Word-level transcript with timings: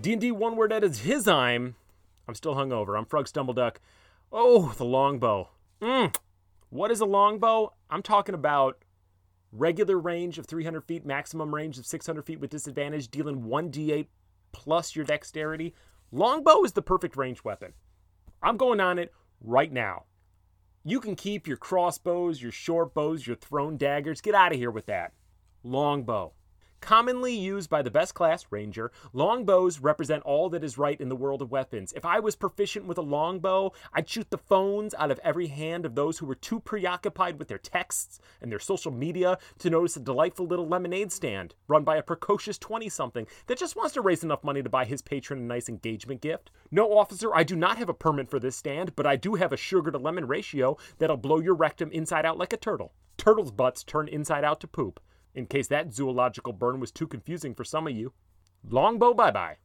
D&D 0.00 0.30
one 0.30 0.54
word 0.54 0.72
at 0.72 0.84
his 0.84 1.28
I'm. 1.28 1.74
I'm 2.28 2.34
still 2.34 2.54
hungover. 2.54 2.96
I'm 2.96 3.04
Frog 3.04 3.26
Stumbleduck. 3.26 3.76
Oh, 4.30 4.72
the 4.76 4.84
longbow. 4.84 5.50
Mm. 5.82 6.14
What 6.70 6.92
is 6.92 7.00
a 7.00 7.04
longbow? 7.04 7.72
I'm 7.90 8.02
talking 8.02 8.34
about 8.34 8.84
regular 9.50 9.98
range 9.98 10.38
of 10.38 10.46
300 10.46 10.84
feet, 10.84 11.04
maximum 11.04 11.52
range 11.52 11.78
of 11.78 11.86
600 11.86 12.22
feet 12.24 12.38
with 12.38 12.50
disadvantage, 12.50 13.08
dealing 13.08 13.42
1d8 13.42 14.06
plus 14.52 14.94
your 14.94 15.04
dexterity. 15.04 15.74
Longbow 16.12 16.62
is 16.62 16.72
the 16.72 16.82
perfect 16.82 17.16
range 17.16 17.42
weapon. 17.42 17.72
I'm 18.40 18.56
going 18.56 18.78
on 18.78 19.00
it 19.00 19.12
right 19.40 19.72
now. 19.72 20.04
You 20.84 21.00
can 21.00 21.16
keep 21.16 21.48
your 21.48 21.56
crossbows, 21.56 22.40
your 22.40 22.52
short 22.52 22.94
bows, 22.94 23.26
your 23.26 23.36
thrown 23.36 23.76
daggers. 23.76 24.20
Get 24.20 24.36
out 24.36 24.52
of 24.52 24.58
here 24.58 24.70
with 24.70 24.86
that. 24.86 25.12
Longbow. 25.64 26.34
Commonly 26.80 27.34
used 27.34 27.68
by 27.68 27.82
the 27.82 27.90
best 27.90 28.14
class 28.14 28.46
ranger, 28.50 28.92
longbows 29.12 29.80
represent 29.80 30.22
all 30.22 30.48
that 30.48 30.62
is 30.62 30.78
right 30.78 30.98
in 31.00 31.08
the 31.08 31.16
world 31.16 31.42
of 31.42 31.50
weapons. 31.50 31.92
If 31.92 32.04
I 32.04 32.20
was 32.20 32.36
proficient 32.36 32.86
with 32.86 32.96
a 32.96 33.02
longbow, 33.02 33.72
I'd 33.92 34.08
shoot 34.08 34.30
the 34.30 34.38
phones 34.38 34.94
out 34.94 35.10
of 35.10 35.20
every 35.24 35.48
hand 35.48 35.84
of 35.84 35.96
those 35.96 36.18
who 36.18 36.26
were 36.26 36.36
too 36.36 36.60
preoccupied 36.60 37.38
with 37.38 37.48
their 37.48 37.58
texts 37.58 38.20
and 38.40 38.50
their 38.50 38.60
social 38.60 38.92
media 38.92 39.38
to 39.58 39.70
notice 39.70 39.96
a 39.96 40.00
delightful 40.00 40.46
little 40.46 40.68
lemonade 40.68 41.12
stand 41.12 41.54
run 41.66 41.84
by 41.84 41.96
a 41.96 42.02
precocious 42.02 42.56
20 42.58 42.88
something 42.88 43.26
that 43.48 43.58
just 43.58 43.76
wants 43.76 43.94
to 43.94 44.00
raise 44.00 44.22
enough 44.22 44.44
money 44.44 44.62
to 44.62 44.70
buy 44.70 44.84
his 44.84 45.02
patron 45.02 45.40
a 45.40 45.42
nice 45.42 45.68
engagement 45.68 46.20
gift. 46.20 46.50
No, 46.70 46.96
officer, 46.96 47.34
I 47.34 47.42
do 47.42 47.56
not 47.56 47.78
have 47.78 47.88
a 47.88 47.94
permit 47.94 48.30
for 48.30 48.38
this 48.38 48.56
stand, 48.56 48.94
but 48.94 49.06
I 49.06 49.16
do 49.16 49.34
have 49.34 49.52
a 49.52 49.56
sugar 49.56 49.90
to 49.90 49.98
lemon 49.98 50.26
ratio 50.26 50.78
that'll 50.98 51.16
blow 51.16 51.40
your 51.40 51.54
rectum 51.54 51.90
inside 51.90 52.24
out 52.24 52.38
like 52.38 52.52
a 52.52 52.56
turtle. 52.56 52.92
Turtles' 53.16 53.50
butts 53.50 53.82
turn 53.82 54.06
inside 54.06 54.44
out 54.44 54.60
to 54.60 54.68
poop 54.68 55.00
in 55.34 55.46
case 55.46 55.68
that 55.68 55.92
zoological 55.92 56.52
burn 56.52 56.80
was 56.80 56.90
too 56.90 57.06
confusing 57.06 57.54
for 57.54 57.64
some 57.64 57.86
of 57.86 57.94
you. 57.94 58.12
Longbow 58.68 59.14
bye 59.14 59.30
bye. 59.30 59.56